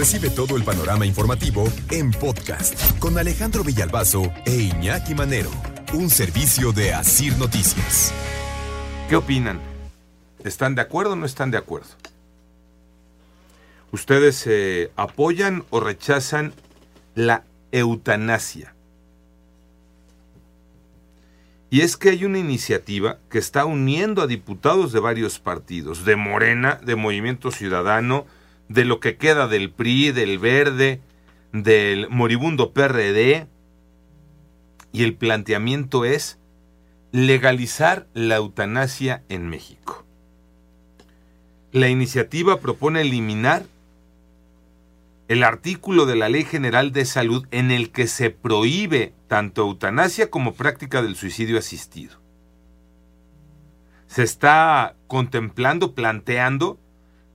Recibe 0.00 0.30
todo 0.30 0.56
el 0.56 0.64
panorama 0.64 1.04
informativo 1.04 1.62
en 1.90 2.10
podcast 2.10 2.98
con 3.00 3.18
Alejandro 3.18 3.62
Villalbazo 3.62 4.32
e 4.46 4.56
Iñaki 4.56 5.14
Manero, 5.14 5.50
un 5.92 6.08
servicio 6.08 6.72
de 6.72 6.94
Asir 6.94 7.36
Noticias. 7.36 8.10
¿Qué 9.10 9.16
opinan? 9.16 9.60
¿Están 10.42 10.74
de 10.74 10.80
acuerdo 10.80 11.12
o 11.12 11.16
no 11.16 11.26
están 11.26 11.50
de 11.50 11.58
acuerdo? 11.58 11.90
¿Ustedes 13.92 14.42
eh, 14.46 14.90
apoyan 14.96 15.64
o 15.68 15.80
rechazan 15.80 16.54
la 17.14 17.44
eutanasia? 17.70 18.74
Y 21.68 21.82
es 21.82 21.98
que 21.98 22.08
hay 22.08 22.24
una 22.24 22.38
iniciativa 22.38 23.18
que 23.28 23.36
está 23.36 23.66
uniendo 23.66 24.22
a 24.22 24.26
diputados 24.26 24.92
de 24.92 25.00
varios 25.00 25.38
partidos, 25.38 26.06
de 26.06 26.16
Morena, 26.16 26.80
de 26.82 26.96
Movimiento 26.96 27.50
Ciudadano, 27.50 28.24
de 28.70 28.84
lo 28.84 29.00
que 29.00 29.16
queda 29.16 29.48
del 29.48 29.72
PRI, 29.72 30.12
del 30.12 30.38
Verde, 30.38 31.00
del 31.52 32.08
moribundo 32.08 32.72
PRD, 32.72 33.48
y 34.92 35.02
el 35.02 35.16
planteamiento 35.16 36.04
es 36.04 36.38
legalizar 37.10 38.06
la 38.14 38.36
eutanasia 38.36 39.24
en 39.28 39.48
México. 39.48 40.06
La 41.72 41.88
iniciativa 41.88 42.60
propone 42.60 43.00
eliminar 43.00 43.64
el 45.26 45.42
artículo 45.42 46.06
de 46.06 46.14
la 46.14 46.28
Ley 46.28 46.44
General 46.44 46.92
de 46.92 47.04
Salud 47.06 47.46
en 47.50 47.72
el 47.72 47.90
que 47.90 48.06
se 48.06 48.30
prohíbe 48.30 49.14
tanto 49.26 49.62
eutanasia 49.62 50.30
como 50.30 50.54
práctica 50.54 51.02
del 51.02 51.16
suicidio 51.16 51.58
asistido. 51.58 52.20
Se 54.06 54.22
está 54.22 54.94
contemplando, 55.08 55.94
planteando, 55.94 56.78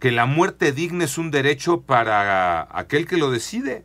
que 0.05 0.11
la 0.11 0.27
muerte 0.27 0.71
digna 0.71 1.05
es 1.05 1.17
un 1.17 1.31
derecho 1.31 1.81
para 1.81 2.67
aquel 2.77 3.07
que 3.07 3.17
lo 3.17 3.31
decide. 3.31 3.83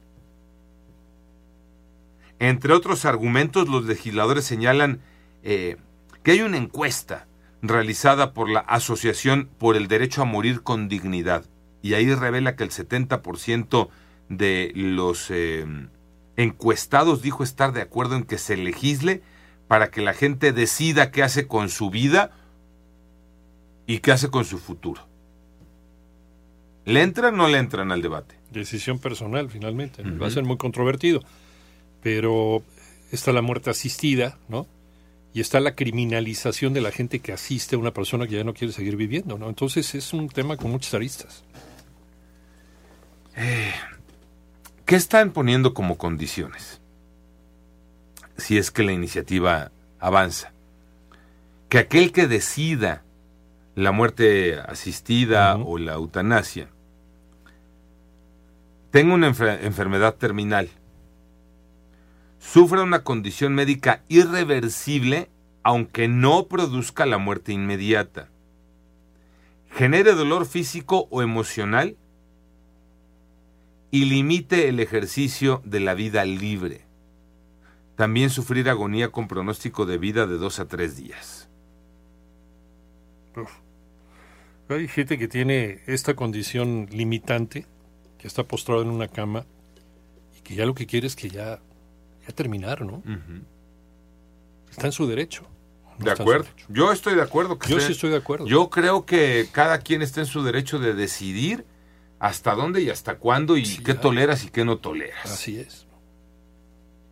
Entre 2.39 2.75
otros 2.75 3.07
argumentos, 3.07 3.71
los 3.71 3.87
legisladores 3.87 4.45
señalan 4.45 5.01
eh, 5.43 5.79
que 6.23 6.33
hay 6.33 6.43
una 6.43 6.59
encuesta 6.59 7.27
realizada 7.63 8.35
por 8.35 8.51
la 8.51 8.61
Asociación 8.61 9.49
por 9.57 9.79
el 9.79 9.89
Derecho 9.89 10.21
a 10.21 10.27
Morir 10.27 10.61
con 10.61 10.91
Dignidad 10.91 11.47
y 11.81 11.95
ahí 11.95 12.15
revela 12.15 12.55
que 12.55 12.65
el 12.65 12.71
70% 12.71 13.89
de 14.29 14.73
los 14.75 15.31
eh, 15.31 15.65
encuestados 16.37 17.23
dijo 17.23 17.43
estar 17.43 17.73
de 17.73 17.81
acuerdo 17.81 18.17
en 18.17 18.25
que 18.25 18.37
se 18.37 18.59
legisle 18.59 19.23
para 19.69 19.91
que 19.91 20.03
la 20.03 20.13
gente 20.13 20.53
decida 20.53 21.13
qué 21.13 21.23
hace 21.23 21.47
con 21.47 21.71
su 21.71 21.89
vida 21.89 22.33
y 23.87 24.01
qué 24.01 24.13
hace 24.13 24.29
con 24.29 24.45
su 24.45 24.59
futuro. 24.59 25.09
¿Le 26.85 27.03
entran 27.03 27.35
o 27.35 27.37
no 27.37 27.49
le 27.49 27.59
entran 27.59 27.93
al 27.93 28.03
debate? 28.03 28.37
Decisión 28.51 28.99
personal, 28.99 29.51
finalmente. 29.51 30.03
Va 30.03 30.27
a 30.27 30.31
ser 30.31 30.45
muy 30.45 30.57
controvertido. 30.57 31.23
Pero 32.03 32.63
está 33.13 33.33
la 33.33 33.43
muerte 33.43 33.71
asistida, 33.71 34.39
¿no? 34.49 34.67
Y 35.33 35.41
está 35.41 35.61
la 35.61 35.75
criminalización 35.75 36.73
de 36.73 36.81
la 36.81 36.91
gente 36.91 37.21
que 37.21 37.33
asiste 37.33 37.77
a 37.77 37.79
una 37.79 37.93
persona 37.93 38.27
que 38.27 38.37
ya 38.37 38.45
no 38.45 38.55
quiere 38.55 38.73
seguir 38.73 38.97
viviendo, 38.97 39.39
¿no? 39.39 39.49
Entonces 39.49 39.95
es 39.95 40.13
un 40.13 40.29
tema 40.29 40.57
con 40.57 40.71
muchas 40.71 40.95
aristas. 40.95 41.45
Eh, 43.37 43.73
¿Qué 44.87 44.97
están 44.97 45.33
poniendo 45.33 45.73
como 45.73 45.99
condiciones? 45.99 46.81
Si 48.37 48.59
es 48.59 48.71
que 48.71 48.83
la 48.83 48.93
iniciativa 48.93 49.71
avanza. 50.01 50.53
Que 51.69 51.79
aquel 51.79 52.11
que 52.11 52.27
decida 52.27 53.05
la 53.81 53.93
muerte 53.93 54.61
asistida 54.61 55.57
o 55.57 55.79
la 55.79 55.95
eutanasia. 55.95 56.69
Tenga 58.91 59.15
una 59.15 59.29
enfermedad 59.29 60.17
terminal, 60.17 60.69
sufra 62.39 62.83
una 62.83 63.05
condición 63.05 63.55
médica 63.55 64.03
irreversible 64.09 65.31
aunque 65.63 66.09
no 66.09 66.47
produzca 66.47 67.07
la 67.07 67.17
muerte 67.19 67.53
inmediata, 67.53 68.29
genere 69.71 70.13
dolor 70.13 70.45
físico 70.45 71.07
o 71.11 71.23
emocional 71.23 71.97
y 73.91 74.05
limite 74.05 74.69
el 74.69 74.81
ejercicio 74.81 75.63
de 75.65 75.81
la 75.81 75.95
vida 75.95 76.25
libre. 76.25 76.85
También 77.97 78.29
sufrir 78.29 78.69
agonía 78.69 79.11
con 79.11 79.27
pronóstico 79.27 79.87
de 79.87 79.99
vida 79.99 80.27
de 80.27 80.37
dos 80.37 80.61
a 80.61 80.69
tres 80.69 80.97
días. 80.97 81.49
Hay 84.75 84.89
gente 84.89 85.19
que 85.19 85.29
tiene 85.29 85.81
esta 85.87 86.15
condición 86.15 86.89
limitante, 86.91 87.67
que 88.19 88.29
está 88.29 88.45
postrado 88.45 88.83
en 88.83 88.89
una 88.89 89.09
cama 89.09 89.47
y 90.37 90.41
que 90.43 90.55
ya 90.55 90.67
lo 90.67 90.75
que 90.75 90.87
quiere 90.87 91.07
es 91.07 91.17
que 91.17 91.29
ya, 91.29 91.61
ya 92.27 92.35
terminar, 92.35 92.83
¿no? 92.83 93.03
Está 94.71 94.87
en 94.87 94.93
su 94.93 95.07
derecho. 95.07 95.45
de 95.99 96.11
acuerdo. 96.11 96.47
Yo 96.69 96.93
estoy 96.93 97.15
de 97.15 97.23
acuerdo. 97.23 97.59
Que 97.59 97.69
yo 97.69 97.81
sí 97.81 97.93
estoy 97.93 98.11
de 98.11 98.17
acuerdo. 98.17 98.47
Yo 98.47 98.71
creo 98.71 99.05
que 99.05 99.49
cada 99.53 99.79
quien 99.79 100.03
está 100.03 100.21
en 100.21 100.27
su 100.27 100.43
derecho 100.43 100.79
de 100.79 100.95
decidir 100.95 101.65
hasta 102.19 102.55
dónde 102.55 102.83
y 102.83 102.91
hasta 102.91 103.17
cuándo 103.19 103.57
y 103.57 103.65
qué 103.65 103.95
toleras 103.95 104.45
y 104.45 104.51
qué 104.51 104.65
no 104.65 104.79
toleras. 104.79 105.25
Así 105.25 105.59
es. 105.59 105.87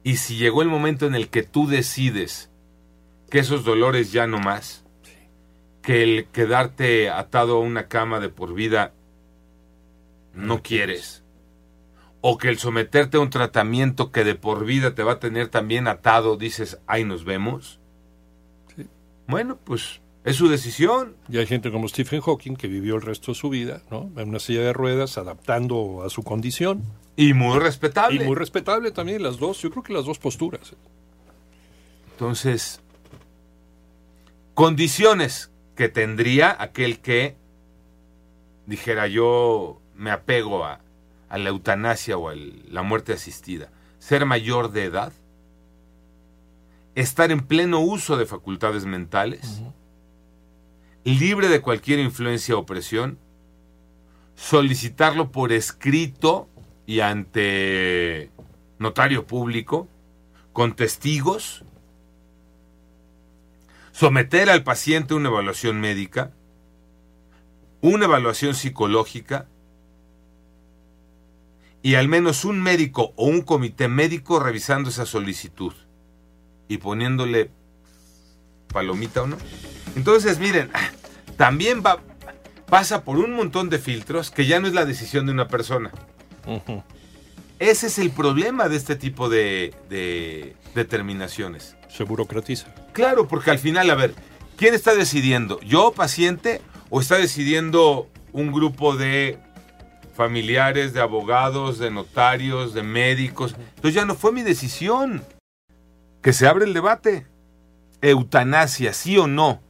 Y 0.05 0.17
si 0.17 0.37
llegó 0.37 0.63
el 0.63 0.69
momento 0.69 1.07
en 1.07 1.15
el 1.15 1.29
que 1.29 1.43
tú 1.43 1.67
decides 1.67 2.51
que 3.31 3.41
esos 3.41 3.65
dolores 3.65 4.13
ya 4.13 4.27
no 4.27 4.39
más, 4.39 4.85
que 5.89 6.03
el 6.03 6.27
quedarte 6.27 7.09
atado 7.09 7.57
a 7.57 7.61
una 7.61 7.89
cama 7.89 8.21
de 8.21 8.29
por 8.29 8.53
vida 8.53 8.93
no, 10.35 10.63
quieres, 10.63 11.25
o 12.21 12.37
que 12.37 12.51
el 12.51 12.59
someterte 12.59 13.17
a 13.17 13.21
un 13.21 13.31
tratamiento 13.31 14.13
que 14.13 14.23
de 14.23 14.35
por 14.35 14.67
vida 14.67 14.95
te 14.95 15.03
va 15.03 15.13
a 15.13 15.19
tener 15.19 15.49
también 15.49 15.89
atado, 15.89 16.37
dices, 16.37 16.79
ahí 16.87 17.05
nos 17.05 17.25
vemos. 17.25 17.81
Bueno, 19.29 19.57
pues 19.65 20.03
es 20.25 20.37
su 20.37 20.51
decisión. 20.51 21.17
Y 21.27 21.39
hay 21.39 21.47
gente 21.47 21.73
como 21.73 21.89
Stephen 21.89 22.21
Hawking 22.21 22.57
que 22.57 22.69
vivió 22.69 22.95
el 22.97 23.01
resto 23.01 23.33
de 23.33 23.37
su 23.37 23.49
vida, 23.49 23.81
¿no? 23.91 24.13
En 24.19 24.29
una 24.29 24.41
silla 24.41 24.61
de 24.61 24.75
ruedas, 24.75 25.17
adaptando 25.17 26.03
a 26.05 26.11
su 26.11 26.23
condición. 26.23 26.83
Y 27.17 27.33
muy 27.33 27.59
respetable. 27.59 28.23
Y 28.23 28.27
muy 28.27 28.37
respetable 28.37 28.91
también 28.91 29.23
las 29.23 29.39
dos, 29.39 29.63
yo 29.63 29.71
creo 29.71 29.83
que 29.83 29.95
las 29.95 30.05
dos 30.05 30.19
posturas. 30.19 30.75
Entonces, 32.13 32.83
condiciones 34.53 35.51
que 35.79 35.89
tendría 35.89 36.57
aquel 36.61 36.99
que 36.99 37.37
dijera 38.67 39.07
yo 39.07 39.81
me 39.95 40.11
apego 40.11 40.65
a, 40.65 40.81
la 41.31 41.51
eutanasia 41.51 42.19
o 42.19 42.31
a 42.31 42.35
la 42.35 42.83
muerte 42.83 43.13
asistida. 43.13 43.71
Ser 44.01 44.27
mayor 44.27 44.73
de 44.73 44.87
edad, 44.87 45.13
estar 46.97 47.31
en 47.31 47.47
pleno 47.47 47.79
uso 47.79 48.17
de 48.17 48.27
facultades 48.27 48.87
mentales, 48.87 49.63
libre 51.05 51.47
de 51.47 51.61
cualquier 51.61 52.01
influencia 52.01 52.57
o 52.57 52.67
presión, 52.67 53.17
solicitarlo 54.35 55.31
por 55.31 55.53
escrito 55.53 56.49
y 56.87 56.99
ante 56.99 58.33
notario 58.81 59.29
público, 59.29 59.87
con 60.53 60.75
testigos, 60.75 61.65
someter 63.99 64.49
al 64.49 64.63
paciente 64.63 65.13
a 65.13 65.17
una 65.17 65.29
evaluación 65.29 65.81
médica, 65.81 66.31
una 67.81 68.05
evaluación 68.05 68.55
psicológica 68.55 69.49
y 71.83 71.97
al 71.97 72.07
menos 72.07 72.45
un 72.45 72.61
médico 72.61 73.13
o 73.17 73.27
un 73.27 73.43
comité 73.43 73.89
médico 73.89 74.39
revisando 74.39 74.89
esa 74.89 75.05
solicitud 75.05 75.73
y 76.69 76.79
poniéndole 76.79 77.51
palomita 78.73 79.23
o 79.23 79.27
no. 79.27 79.37
Entonces, 79.97 80.39
miren, 80.39 80.71
también 81.37 81.83
va, 81.85 81.99
pasa 82.69 83.03
por 83.03 83.19
un 83.19 83.35
montón 83.35 83.69
de 83.69 83.81
filtros 83.81 84.31
que 84.31 84.47
ya 84.47 84.61
no 84.61 84.69
es 84.69 84.75
la 84.75 84.85
decisión 84.85 85.27
de 85.27 85.33
una 85.33 85.49
persona. 85.49 85.91
Ese 87.59 87.89
es 87.89 87.99
el 87.99 88.11
problema 88.11 88.69
de 88.69 88.77
este 88.77 88.95
tipo 88.95 89.29
de, 89.29 89.75
de 89.89 90.55
determinaciones. 90.75 91.77
Se 91.89 92.05
burocratiza. 92.05 92.73
Claro, 92.93 93.27
porque 93.27 93.51
al 93.51 93.59
final, 93.59 93.91
a 93.91 93.97
ver, 93.97 94.15
¿quién 94.57 94.75
está 94.75 94.95
decidiendo? 94.95 95.61
¿Yo, 95.61 95.93
paciente, 95.93 96.61
o 96.91 97.01
está 97.01 97.17
decidiendo 97.17 98.09
un 98.33 98.53
grupo 98.53 98.97
de 98.97 99.41
familiares, 100.15 100.93
de 100.93 101.01
abogados, 101.01 101.79
de 101.79 101.91
notarios, 101.91 102.75
de 102.75 102.85
médicos? 102.85 103.57
Entonces 103.59 103.95
ya 103.95 104.05
no 104.05 104.15
fue 104.15 104.31
mi 104.33 104.43
decisión. 104.43 105.25
Que 106.23 106.33
se 106.33 106.47
abre 106.47 106.65
el 106.65 106.75
debate. 106.75 107.27
Eutanasia, 108.03 108.93
sí 108.93 109.19
o 109.19 109.27
no. 109.27 109.61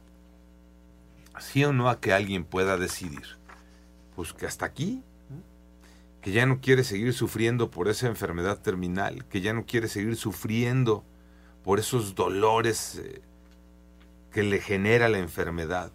Sí 1.39 1.63
o 1.63 1.73
no 1.73 1.89
a 1.89 1.99
que 1.99 2.13
alguien 2.13 2.43
pueda 2.43 2.77
decidir. 2.77 3.39
Pues 4.15 4.33
que 4.33 4.45
hasta 4.45 4.65
aquí 4.65 5.01
que 6.21 6.31
ya 6.31 6.45
no 6.45 6.59
quiere 6.59 6.83
seguir 6.83 7.13
sufriendo 7.13 7.71
por 7.71 7.87
esa 7.87 8.07
enfermedad 8.07 8.59
terminal, 8.61 9.25
que 9.25 9.41
ya 9.41 9.53
no 9.53 9.65
quiere 9.65 9.87
seguir 9.87 10.15
sufriendo 10.15 11.05
por 11.63 11.79
esos 11.79 12.15
dolores 12.15 13.01
eh, 13.03 13.21
que 14.31 14.43
le 14.43 14.59
genera 14.59 15.07
la 15.09 15.19
enfermedad, 15.19 15.91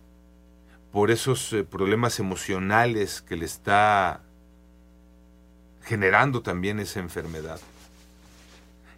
por 0.92 1.10
esos 1.10 1.52
eh, 1.52 1.64
problemas 1.64 2.18
emocionales 2.20 3.20
que 3.20 3.36
le 3.36 3.44
está 3.44 4.22
generando 5.82 6.42
también 6.42 6.80
esa 6.80 7.00
enfermedad. 7.00 7.60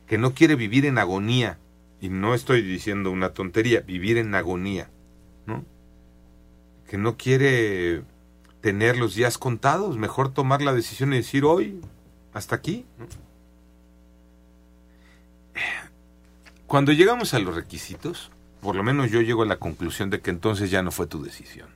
Que 0.06 0.18
no 0.18 0.34
quiere 0.34 0.54
vivir 0.54 0.86
en 0.86 0.98
agonía, 0.98 1.58
y 2.00 2.08
no 2.08 2.34
estoy 2.34 2.62
diciendo 2.62 3.10
una 3.10 3.30
tontería, 3.30 3.80
vivir 3.80 4.18
en 4.18 4.34
agonía, 4.34 4.90
¿no? 5.46 5.64
Que 6.88 6.98
no 6.98 7.16
quiere 7.16 8.04
tener 8.66 8.96
los 8.96 9.14
días 9.14 9.38
contados, 9.38 9.96
mejor 9.96 10.34
tomar 10.34 10.60
la 10.60 10.72
decisión 10.72 11.12
y 11.12 11.18
decir 11.18 11.44
hoy, 11.44 11.80
hasta 12.34 12.56
aquí. 12.56 12.84
Cuando 16.66 16.90
llegamos 16.90 17.32
a 17.32 17.38
los 17.38 17.54
requisitos, 17.54 18.32
por 18.60 18.74
lo 18.74 18.82
menos 18.82 19.12
yo 19.12 19.20
llego 19.20 19.44
a 19.44 19.46
la 19.46 19.58
conclusión 19.58 20.10
de 20.10 20.20
que 20.20 20.30
entonces 20.30 20.68
ya 20.68 20.82
no 20.82 20.90
fue 20.90 21.06
tu 21.06 21.22
decisión. 21.22 21.68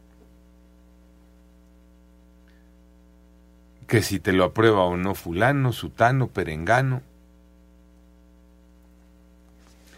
Que 3.87 4.03
si 4.03 4.19
te 4.19 4.33
lo 4.33 4.43
aprueba 4.43 4.83
o 4.83 4.97
no 4.97 5.15
fulano, 5.15 5.73
sutano, 5.73 6.27
perengano. 6.27 7.03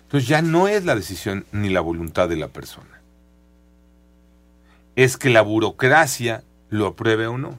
Entonces 0.02 0.28
ya 0.28 0.42
no 0.42 0.68
es 0.68 0.84
la 0.84 0.94
decisión 0.94 1.46
ni 1.52 1.70
la 1.70 1.80
voluntad 1.80 2.28
de 2.28 2.36
la 2.36 2.48
persona. 2.48 3.00
Es 4.94 5.16
que 5.16 5.30
la 5.30 5.40
burocracia 5.40 6.44
lo 6.72 6.86
apruebe 6.86 7.26
o 7.26 7.36
no. 7.36 7.58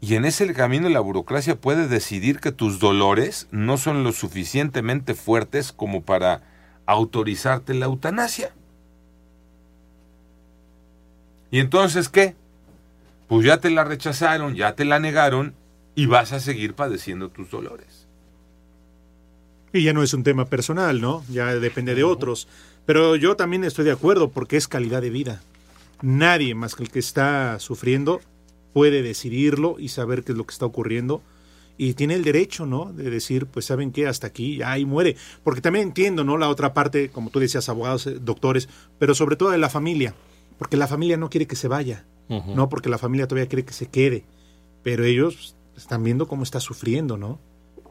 Y 0.00 0.14
en 0.14 0.24
ese 0.24 0.52
camino 0.54 0.88
la 0.88 1.00
burocracia 1.00 1.56
puede 1.56 1.88
decidir 1.88 2.38
que 2.38 2.52
tus 2.52 2.78
dolores 2.78 3.48
no 3.50 3.76
son 3.76 4.04
lo 4.04 4.12
suficientemente 4.12 5.14
fuertes 5.14 5.72
como 5.72 6.02
para 6.02 6.42
autorizarte 6.86 7.74
la 7.74 7.86
eutanasia. 7.86 8.52
¿Y 11.50 11.58
entonces 11.58 12.08
qué? 12.08 12.34
Pues 13.26 13.44
ya 13.44 13.58
te 13.58 13.70
la 13.70 13.84
rechazaron, 13.84 14.54
ya 14.54 14.74
te 14.74 14.84
la 14.84 15.00
negaron 15.00 15.54
y 15.94 16.06
vas 16.06 16.32
a 16.32 16.40
seguir 16.40 16.74
padeciendo 16.74 17.28
tus 17.28 17.50
dolores. 17.50 18.06
Y 19.72 19.82
ya 19.82 19.92
no 19.92 20.02
es 20.02 20.14
un 20.14 20.22
tema 20.22 20.44
personal, 20.44 21.00
¿no? 21.00 21.24
Ya 21.28 21.46
depende 21.54 21.94
de 21.94 22.04
otros. 22.04 22.46
Pero 22.86 23.16
yo 23.16 23.36
también 23.36 23.64
estoy 23.64 23.84
de 23.84 23.92
acuerdo 23.92 24.30
porque 24.30 24.56
es 24.56 24.68
calidad 24.68 25.02
de 25.02 25.10
vida. 25.10 25.42
Nadie 26.02 26.54
más 26.54 26.74
que 26.74 26.82
el 26.82 26.90
que 26.90 26.98
está 26.98 27.58
sufriendo 27.60 28.20
puede 28.72 29.02
decidirlo 29.02 29.76
y 29.78 29.88
saber 29.88 30.24
qué 30.24 30.32
es 30.32 30.38
lo 30.38 30.44
que 30.44 30.52
está 30.52 30.66
ocurriendo. 30.66 31.22
Y 31.78 31.94
tiene 31.94 32.14
el 32.14 32.24
derecho, 32.24 32.66
¿no? 32.66 32.92
De 32.92 33.10
decir, 33.10 33.46
pues 33.46 33.64
saben 33.64 33.92
qué, 33.92 34.06
hasta 34.06 34.26
aquí, 34.26 34.58
ya 34.58 34.72
ahí 34.72 34.84
muere. 34.84 35.16
Porque 35.42 35.60
también 35.60 35.88
entiendo, 35.88 36.22
¿no? 36.22 36.36
La 36.36 36.48
otra 36.48 36.74
parte, 36.74 37.08
como 37.08 37.30
tú 37.30 37.40
decías, 37.40 37.68
abogados, 37.68 38.06
eh, 38.06 38.18
doctores, 38.20 38.68
pero 38.98 39.14
sobre 39.14 39.36
todo 39.36 39.50
de 39.50 39.58
la 39.58 39.70
familia. 39.70 40.14
Porque 40.58 40.76
la 40.76 40.86
familia 40.86 41.16
no 41.16 41.30
quiere 41.30 41.46
que 41.46 41.56
se 41.56 41.68
vaya, 41.68 42.04
¿no? 42.28 42.68
Porque 42.68 42.88
la 42.88 42.98
familia 42.98 43.26
todavía 43.26 43.48
quiere 43.48 43.64
que 43.64 43.72
se 43.72 43.86
quede. 43.86 44.24
Pero 44.82 45.04
ellos 45.04 45.56
están 45.76 46.04
viendo 46.04 46.28
cómo 46.28 46.42
está 46.42 46.60
sufriendo, 46.60 47.16
¿no? 47.16 47.40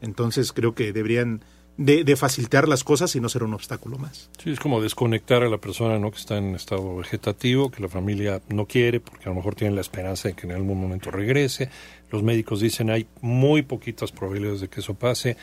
Entonces 0.00 0.52
creo 0.52 0.74
que 0.74 0.92
deberían 0.92 1.42
de, 1.76 2.16
facilitar 2.16 2.68
las 2.68 2.84
cosas 2.84 3.14
y 3.16 3.20
no 3.20 3.28
ser 3.28 3.42
un 3.42 3.54
obstáculo 3.54 3.98
más. 3.98 4.30
Sí, 4.42 4.50
es 4.50 4.60
como 4.60 4.80
desconectar 4.80 5.42
a 5.42 5.48
la 5.48 5.58
persona 5.58 5.98
¿no? 5.98 6.10
que 6.10 6.18
está 6.18 6.36
en 6.36 6.54
estado 6.54 6.96
vegetativo, 6.96 7.70
que 7.70 7.82
la 7.82 7.88
familia 7.88 8.40
no 8.48 8.66
quiere, 8.66 9.00
porque 9.00 9.24
a 9.26 9.28
lo 9.30 9.36
mejor 9.36 9.54
tienen 9.54 9.74
la 9.74 9.80
esperanza 9.80 10.28
de 10.28 10.34
que 10.34 10.46
en 10.46 10.52
algún 10.52 10.80
momento 10.80 11.10
regrese. 11.10 11.70
Los 12.10 12.22
médicos 12.22 12.60
dicen 12.60 12.90
hay 12.90 13.06
muy 13.20 13.62
poquitas 13.62 14.12
probabilidades 14.12 14.60
de 14.60 14.68
que 14.68 14.80
eso 14.80 14.94
pase. 14.94 15.36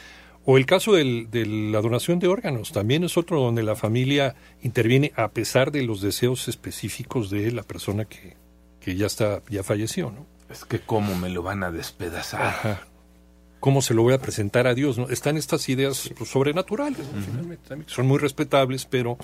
O 0.45 0.57
el 0.57 0.65
caso 0.65 0.93
de 0.93 1.45
la 1.45 1.81
donación 1.81 2.19
de 2.19 2.27
órganos, 2.27 2.71
también 2.71 3.03
es 3.03 3.17
otro 3.17 3.39
donde 3.41 3.61
la 3.61 3.75
familia 3.75 4.35
interviene 4.61 5.11
a 5.15 5.27
pesar 5.29 5.71
de 5.71 5.83
los 5.83 6.01
deseos 6.01 6.47
específicos 6.47 7.29
de 7.29 7.51
la 7.51 7.63
persona 7.63 8.05
que, 8.05 8.37
que 8.79 8.95
ya 8.95 9.05
está, 9.05 9.43
ya 9.49 9.63
falleció, 9.63 10.11
¿no? 10.11 10.25
Es 10.49 10.65
que 10.65 10.79
cómo 10.79 11.15
me 11.15 11.29
lo 11.29 11.43
van 11.43 11.63
a 11.63 11.71
despedazar. 11.71 12.41
Ajá 12.41 12.88
cómo 13.59 13.81
se 13.81 13.93
lo 13.93 14.03
voy 14.03 14.13
a 14.13 14.19
presentar 14.19 14.67
a 14.67 14.73
Dios. 14.73 14.97
¿no? 14.97 15.09
Están 15.09 15.37
estas 15.37 15.67
ideas 15.69 16.11
pues, 16.17 16.29
sobrenaturales, 16.29 17.05
son 17.87 18.07
muy 18.07 18.17
respetables, 18.17 18.85
pero 18.85 19.17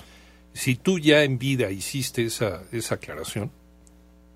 si 0.52 0.76
tú 0.76 0.98
ya 0.98 1.22
en 1.22 1.38
vida 1.38 1.70
hiciste 1.70 2.24
esa, 2.24 2.62
esa 2.72 2.96
aclaración, 2.96 3.50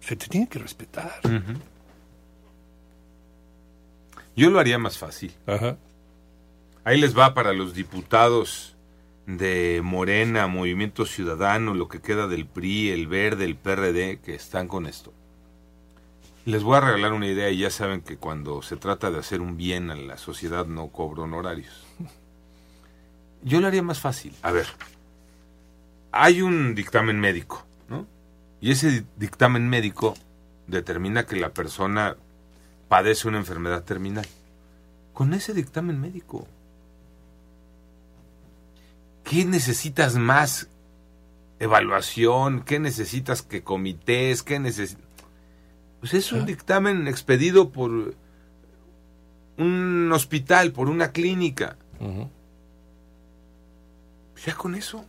se 0.01 0.17
te 0.17 0.27
tiene 0.27 0.49
que 0.49 0.59
respetar. 0.59 1.21
Yo 4.37 4.51
lo 4.51 4.59
haría 4.59 4.79
más 4.79 4.99
fácil. 4.99 5.33
Ahí 6.85 7.01
les 7.01 7.17
va 7.17 7.35
para 7.35 7.53
los 7.53 7.75
diputados 7.75 8.77
de 9.27 9.81
Morena, 9.85 10.47
Movimiento 10.47 11.05
Ciudadano, 11.07 11.75
lo 11.75 11.89
que 11.89 12.01
queda 12.01 12.27
del 12.27 12.47
PRI, 12.47 12.91
el 12.91 13.07
Verde, 13.07 13.45
el 13.45 13.57
PRD, 13.57 14.21
que 14.21 14.35
están 14.35 14.67
con 14.67 14.87
esto. 14.87 15.13
Les 16.47 16.63
voy 16.63 16.77
a 16.77 16.81
regalar 16.81 17.13
una 17.13 17.27
idea 17.27 17.51
y 17.51 17.59
ya 17.59 17.71
saben 17.71 18.01
que 18.01 18.17
cuando 18.17 18.63
se 18.63 18.77
trata 18.77 19.11
de 19.11 19.19
hacer 19.19 19.41
un 19.41 19.57
bien 19.57 19.91
a 19.91 19.95
la 19.95 20.17
sociedad 20.17 20.65
no 20.67 20.89
cobro 20.89 21.25
honorarios. 21.25 21.85
Yo 23.43 23.61
lo 23.61 23.67
haría 23.67 23.83
más 23.83 24.01
fácil. 24.01 24.35
A 24.43 24.51
ver, 24.51 24.67
hay 26.13 26.43
un 26.43 26.75
dictamen 26.75 27.21
médico, 27.21 27.65
¿no? 27.89 28.07
Y 28.61 28.71
ese 28.71 29.05
dictamen 29.17 29.69
médico 29.69 30.15
determina 30.67 31.27
que 31.27 31.37
la 31.37 31.51
persona 31.51 32.17
padece 32.89 33.29
una 33.29 33.39
enfermedad 33.39 33.85
terminal. 33.85 34.27
Con 35.13 35.35
ese 35.35 35.53
dictamen 35.53 36.01
médico, 36.01 36.47
¿qué 39.25 39.45
necesitas 39.45 40.17
más? 40.17 40.69
Evaluación, 41.59 42.63
¿qué 42.63 42.79
necesitas 42.79 43.43
que 43.43 43.63
comités? 43.63 44.43
¿Qué 44.43 44.59
necesitas? 44.59 45.10
Pues 46.01 46.15
es 46.15 46.33
un 46.33 46.47
dictamen 46.47 47.07
expedido 47.07 47.71
por 47.71 48.15
un 49.59 50.11
hospital, 50.13 50.73
por 50.73 50.89
una 50.89 51.13
clínica. 51.13 51.77
Pues 54.33 54.47
ya 54.47 54.55
con 54.55 54.75
eso. 54.75 55.05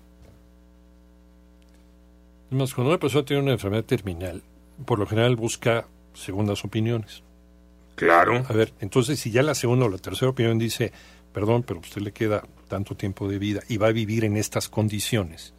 Además, 2.50 2.74
cuando 2.74 2.92
una 2.92 3.00
persona 3.00 3.24
tiene 3.24 3.42
una 3.42 3.54
enfermedad 3.54 3.86
terminal, 3.86 4.44
por 4.86 5.00
lo 5.00 5.08
general 5.08 5.38
busca 5.38 5.88
segundas 6.14 6.66
opiniones. 6.66 7.24
Claro. 7.96 8.46
A 8.50 8.54
ver, 8.54 8.74
entonces 8.82 9.20
si 9.20 9.32
ya 9.32 9.44
la 9.44 9.56
segunda 9.56 9.86
o 9.86 9.90
la 9.90 9.98
tercera 9.98 10.32
opinión 10.32 10.60
dice, 10.60 10.92
perdón, 11.34 11.64
pero 11.64 11.80
a 11.80 11.82
usted 11.84 12.02
le 12.02 12.12
queda 12.12 12.44
tanto 12.68 12.96
tiempo 12.98 13.30
de 13.30 13.40
vida 13.40 13.62
y 13.70 13.78
va 13.78 13.88
a 13.88 13.92
vivir 13.94 14.26
en 14.26 14.36
estas 14.36 14.68
condiciones, 14.68 15.54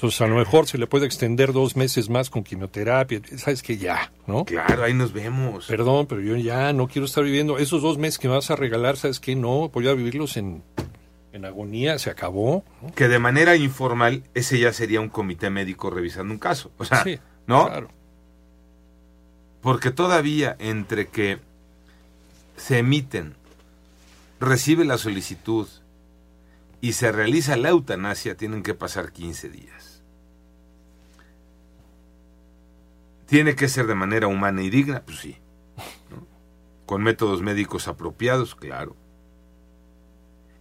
entonces, 0.00 0.22
a 0.22 0.28
lo 0.28 0.36
mejor 0.36 0.66
se 0.66 0.78
le 0.78 0.86
puede 0.86 1.04
extender 1.04 1.52
dos 1.52 1.76
meses 1.76 2.08
más 2.08 2.30
con 2.30 2.42
quimioterapia. 2.42 3.20
Sabes 3.36 3.62
que 3.62 3.76
ya, 3.76 4.10
¿no? 4.26 4.46
Claro, 4.46 4.84
ahí 4.84 4.94
nos 4.94 5.12
vemos. 5.12 5.66
Perdón, 5.66 6.06
pero 6.06 6.22
yo 6.22 6.36
ya 6.36 6.72
no 6.72 6.88
quiero 6.88 7.04
estar 7.04 7.22
viviendo. 7.22 7.58
Esos 7.58 7.82
dos 7.82 7.98
meses 7.98 8.18
que 8.18 8.26
me 8.26 8.32
vas 8.32 8.50
a 8.50 8.56
regalar, 8.56 8.96
¿sabes 8.96 9.20
qué? 9.20 9.36
No, 9.36 9.68
voy 9.68 9.88
a 9.88 9.92
vivirlos 9.92 10.38
en, 10.38 10.62
agonía, 11.44 11.98
se 11.98 12.08
acabó. 12.08 12.64
Que 12.94 13.08
de 13.08 13.18
manera 13.18 13.56
informal, 13.56 14.22
ese 14.32 14.58
ya 14.58 14.72
sería 14.72 15.02
un 15.02 15.10
comité 15.10 15.50
médico 15.50 15.90
revisando 15.90 16.32
un 16.32 16.40
caso. 16.40 16.70
O 16.78 16.86
sea, 16.86 17.04
¿no? 17.46 17.66
Claro. 17.66 17.90
Porque 19.60 19.90
todavía 19.90 20.56
entre 20.60 21.08
que 21.08 21.40
se 22.56 22.78
emiten, 22.78 23.34
recibe 24.40 24.86
la 24.86 24.96
solicitud 24.96 25.68
y 26.80 26.94
se 26.94 27.12
realiza 27.12 27.58
la 27.58 27.68
eutanasia, 27.68 28.38
tienen 28.38 28.62
que 28.62 28.72
pasar 28.72 29.12
15 29.12 29.50
días. 29.50 29.89
¿Tiene 33.30 33.54
que 33.54 33.68
ser 33.68 33.86
de 33.86 33.94
manera 33.94 34.26
humana 34.26 34.60
y 34.60 34.70
digna? 34.70 35.04
Pues 35.04 35.18
sí. 35.18 35.36
Con 36.84 37.04
métodos 37.04 37.42
médicos 37.42 37.86
apropiados, 37.86 38.56
claro. 38.56 38.96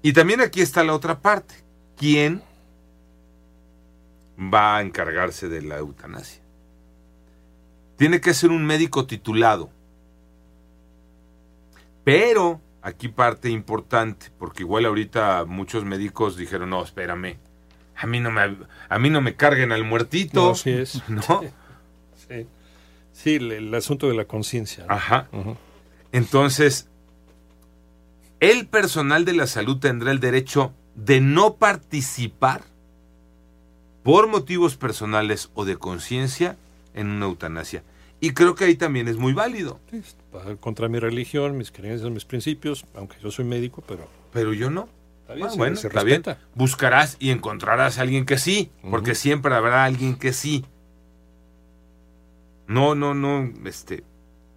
Y 0.03 0.13
también 0.13 0.39
aquí 0.39 0.61
está 0.61 0.83
la 0.83 0.93
otra 0.93 1.19
parte. 1.19 1.55
¿Quién 1.97 2.43
va 4.37 4.77
a 4.77 4.81
encargarse 4.83 5.49
de 5.49 5.63
la 5.63 5.79
eutanasia? 5.79 6.43
Tiene 7.97 8.21
que 8.21 8.35
ser 8.35 8.51
un 8.51 8.63
médico 8.67 9.07
titulado. 9.07 9.71
Pero, 12.03 12.61
aquí 12.83 13.07
parte 13.07 13.49
importante, 13.49 14.27
porque 14.37 14.61
igual 14.61 14.85
ahorita 14.85 15.43
muchos 15.45 15.85
médicos 15.85 16.37
dijeron, 16.37 16.69
no, 16.69 16.83
espérame, 16.83 17.39
a 17.95 18.05
mí 18.05 18.19
no 18.19 18.29
me, 18.29 18.57
a 18.87 18.99
mí 18.99 19.09
no 19.09 19.21
me 19.21 19.35
carguen 19.35 19.71
al 19.71 19.85
muertito. 19.85 20.53
No, 20.53 20.71
es. 20.71 21.09
¿No? 21.09 21.41
Sí. 22.29 22.45
Sí, 23.13 23.35
el, 23.35 23.73
asunto 23.73 24.07
de 24.07 24.15
la 24.15 24.25
conciencia. 24.25 24.85
Ajá. 24.87 25.27
Entonces, 26.11 26.87
el 28.39 28.67
personal 28.67 29.25
de 29.25 29.33
la 29.33 29.47
salud 29.47 29.77
tendrá 29.79 30.11
el 30.11 30.19
derecho 30.19 30.73
de 30.95 31.21
no 31.21 31.55
participar 31.55 32.63
por 34.03 34.27
motivos 34.27 34.75
personales 34.75 35.49
o 35.53 35.65
de 35.65 35.77
conciencia 35.77 36.57
en 36.93 37.07
una 37.07 37.25
eutanasia. 37.25 37.83
Y 38.21 38.31
creo 38.31 38.55
que 38.55 38.65
ahí 38.65 38.75
también 38.75 39.07
es 39.07 39.17
muy 39.17 39.33
válido. 39.33 39.79
Sí, 39.91 40.01
contra 40.59 40.89
mi 40.89 40.99
religión, 40.99 41.57
mis 41.57 41.71
creencias, 41.71 42.09
mis 42.11 42.25
principios, 42.25 42.85
aunque 42.95 43.17
yo 43.21 43.31
soy 43.31 43.45
médico, 43.45 43.83
pero... 43.87 44.07
Pero 44.33 44.53
yo 44.53 44.69
no. 44.69 44.89
Está 45.21 45.33
bien, 45.35 45.47
ah, 45.47 45.53
bueno, 45.55 45.79
está 45.79 46.03
bien. 46.03 46.23
Buscarás 46.55 47.17
y 47.19 47.29
encontrarás 47.31 47.97
a 47.97 48.01
alguien 48.01 48.25
que 48.25 48.37
sí, 48.37 48.71
porque 48.89 49.15
siempre 49.15 49.53
habrá 49.53 49.85
alguien 49.85 50.15
que 50.15 50.33
sí. 50.33 50.65
No, 52.69 52.93
no, 52.93 53.15
no, 53.15 53.51
este, 53.65 54.03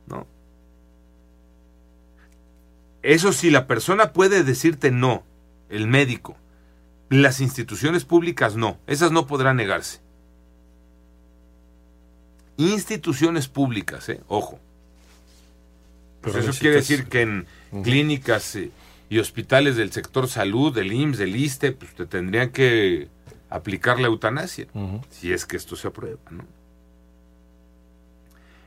no. 0.06 0.26
Eso 3.02 3.32
sí, 3.32 3.50
la 3.50 3.66
persona 3.66 4.12
puede 4.12 4.44
decirte 4.44 4.90
no, 4.90 5.24
el 5.70 5.86
médico. 5.86 6.36
Las 7.08 7.40
instituciones 7.40 8.04
públicas 8.04 8.54
no, 8.54 8.78
esas 8.86 9.12
no 9.12 9.26
podrán 9.26 9.56
negarse. 9.56 10.00
Instituciones 12.58 13.48
públicas, 13.48 14.06
¿eh? 14.10 14.20
ojo. 14.28 14.60
Pues 16.20 16.36
eso 16.36 16.52
quiere 16.60 16.76
decir 16.76 17.06
que 17.06 17.22
en 17.22 17.46
clínicas 17.82 18.56
eh, 18.56 18.70
y 19.08 19.20
hospitales 19.20 19.76
del 19.76 19.90
sector 19.90 20.28
salud, 20.28 20.74
del 20.74 20.92
IMSS, 20.92 21.18
del 21.18 21.34
ISTE, 21.34 21.72
pues 21.72 21.94
te 21.94 22.04
tendrían 22.04 22.50
que 22.50 23.08
aplicar 23.48 23.98
la 23.98 24.08
eutanasia, 24.08 24.66
si 25.10 25.32
es 25.32 25.46
que 25.46 25.56
esto 25.56 25.76
se 25.76 25.88
aprueba, 25.88 26.20
¿no? 26.30 26.44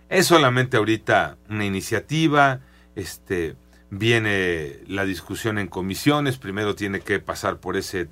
Es 0.09 0.27
solamente 0.27 0.77
ahorita 0.77 1.37
una 1.49 1.65
iniciativa, 1.65 2.61
este, 2.95 3.55
viene 3.89 4.79
la 4.87 5.05
discusión 5.05 5.57
en 5.57 5.67
comisiones, 5.67 6.37
primero 6.37 6.75
tiene 6.75 6.99
que 6.99 7.19
pasar 7.19 7.59
por 7.59 7.75
ese 7.75 8.07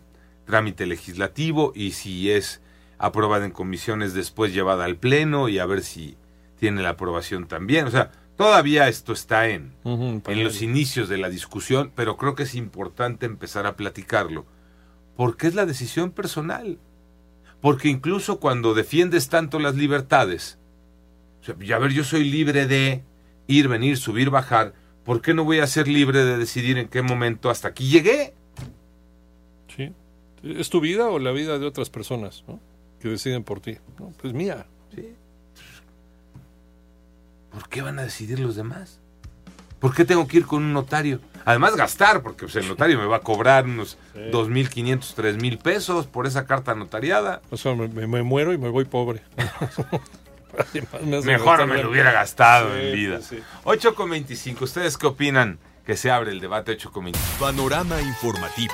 trámite 0.46 0.86
legislativo 0.86 1.72
y 1.76 1.92
si 1.92 2.32
es 2.32 2.62
aprobada 2.98 3.46
en 3.46 3.52
comisiones 3.52 4.14
después 4.14 4.54
llevada 4.54 4.86
al 4.86 4.98
pleno 4.98 5.50
y 5.50 5.60
a 5.60 5.66
ver 5.66 5.82
si 5.82 6.18
tiene 6.60 6.82
la 6.82 6.90
aprobación 6.90 7.48
también. 7.48 7.86
O 7.86 7.92
sea, 7.92 8.12
todavía 8.38 8.88
esto 8.88 9.14
está 9.14 9.50
en, 9.50 9.74
en 9.84 10.44
los 10.44 10.62
inicios 10.62 11.10
de 11.10 11.18
la 11.18 11.30
discusión, 11.30 11.92
pero 11.96 12.18
creo 12.18 12.34
que 12.34 12.44
es 12.44 12.56
importante 12.56 13.26
empezar 13.26 13.66
a 13.68 13.76
platicarlo, 13.76 14.46
porque 15.16 15.48
es 15.48 15.56
la 15.56 15.66
decisión 15.66 16.12
personal. 16.12 16.80
Porque 17.62 17.88
incluso 17.88 18.40
cuando 18.40 18.74
defiendes 18.74 19.30
tanto 19.30 19.58
las 19.60 19.76
libertades, 19.76 20.58
ya 21.60 21.76
a 21.76 21.80
ver, 21.80 21.92
yo 21.92 22.04
soy 22.04 22.24
libre 22.24 22.68
de 22.68 23.04
ir, 23.48 23.68
venir, 23.68 23.98
subir, 23.98 24.30
bajar. 24.30 24.74
¿Por 25.04 25.22
qué 25.22 25.34
no 25.34 25.44
voy 25.44 25.60
a 25.60 25.68
ser 25.68 25.88
libre 25.88 26.24
de 26.24 26.38
decidir 26.38 26.78
en 26.78 26.88
qué 26.88 27.02
momento 27.02 27.50
hasta 27.50 27.68
aquí 27.70 27.90
llegué? 27.90 28.34
Sí. 29.76 29.92
¿Es 30.44 30.70
tu 30.70 30.80
vida 30.80 31.10
o 31.10 31.20
la 31.20 31.32
vida 31.32 31.60
de 31.60 31.66
otras 31.66 31.90
personas 31.90 32.44
¿no? 32.48 32.60
que 33.00 33.10
deciden 33.10 33.44
por 33.44 33.60
ti? 33.60 33.78
No, 34.00 34.14
pues 34.22 34.34
mía. 34.34 34.66
Sí. 34.96 35.14
¿Por 37.52 37.68
qué 37.70 37.82
van 37.82 38.00
a 38.00 38.04
decidir 38.04 38.40
los 38.40 38.56
demás? 38.56 39.00
¿Por 39.80 39.94
qué 39.94 40.06
tengo 40.06 40.26
que 40.28 40.38
ir 40.38 40.46
con 40.46 40.64
un 40.64 40.72
notario? 40.72 41.20
Además 41.44 41.76
gastar, 41.76 42.24
porque 42.24 42.46
pues, 42.46 42.56
el 42.56 42.70
notario 42.70 42.98
me 42.98 43.06
va 43.06 43.18
a 43.18 43.20
cobrar 43.20 43.66
unos 43.66 43.98
dos 44.32 44.48
mil 44.48 44.70
quinientos, 44.70 45.14
tres 45.14 45.36
mil 45.36 45.58
pesos 45.58 46.08
por 46.08 46.26
esa 46.26 46.46
carta 46.46 46.74
notariada. 46.74 47.42
O 47.50 47.58
sea, 47.58 47.76
me 47.76 48.24
muero 48.24 48.54
y 48.54 48.58
me 48.58 48.70
voy 48.70 48.86
pobre. 48.86 49.22
Mejor 51.24 51.66
me 51.68 51.82
lo 51.82 51.90
hubiera 51.90 52.12
gastado 52.12 52.76
en 52.76 52.94
vida. 52.94 53.20
8 53.64 53.96
con 53.96 54.10
25. 54.10 54.64
¿Ustedes 54.64 54.98
qué 54.98 55.08
opinan? 55.08 55.60
Que 55.86 55.98
se 55.98 56.12
abre 56.12 56.32
el 56.32 56.40
debate 56.40 56.72
8 56.72 56.92
con 56.92 57.06
25. 57.06 57.40
Panorama 57.40 58.02
informativo. 58.02 58.74